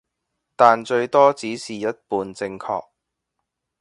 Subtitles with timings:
[0.55, 2.85] 但最多只是一半正確